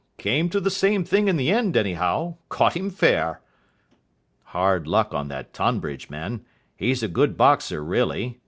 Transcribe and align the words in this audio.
Came 0.17 0.49
to 0.49 0.59
the 0.59 0.71
same 0.71 1.03
thing 1.03 1.27
in 1.27 1.35
the 1.37 1.51
end, 1.51 1.77
anyhow. 1.77 2.37
Caught 2.49 2.75
him 2.75 2.89
fair." 2.89 3.39
"Hard 4.45 4.87
luck 4.87 5.13
on 5.13 5.27
that 5.27 5.53
Tonbridge 5.53 6.09
man. 6.09 6.43
He's 6.75 7.03
a 7.03 7.07
good 7.07 7.37
boxer, 7.37 7.83
really. 7.83 8.39